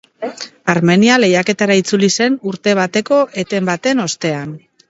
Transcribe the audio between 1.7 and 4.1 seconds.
itzuli zen urte bateko eten baten